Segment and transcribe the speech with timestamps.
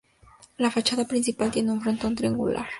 [0.57, 2.65] La fachada principal tiene un frontón triangular.